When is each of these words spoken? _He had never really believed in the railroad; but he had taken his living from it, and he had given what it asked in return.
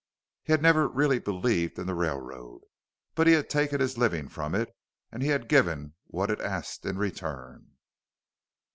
_He 0.41 0.51
had 0.51 0.63
never 0.63 0.87
really 0.87 1.19
believed 1.19 1.77
in 1.77 1.85
the 1.85 1.93
railroad; 1.93 2.61
but 3.13 3.27
he 3.27 3.33
had 3.33 3.51
taken 3.51 3.79
his 3.79 3.99
living 3.99 4.29
from 4.29 4.55
it, 4.55 4.75
and 5.11 5.21
he 5.21 5.29
had 5.29 5.47
given 5.47 5.93
what 6.07 6.31
it 6.31 6.41
asked 6.41 6.87
in 6.87 6.97
return. 6.97 7.73